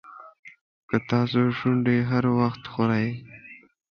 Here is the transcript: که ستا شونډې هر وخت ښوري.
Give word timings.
که 0.87 0.97
ستا 1.03 1.19
شونډې 1.57 1.97
هر 2.09 2.23
وخت 2.39 2.63
ښوري. 2.71 3.09